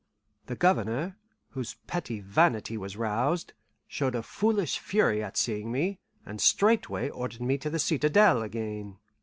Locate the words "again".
8.41-8.97